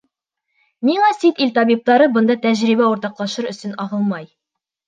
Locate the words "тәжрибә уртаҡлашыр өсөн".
2.47-3.81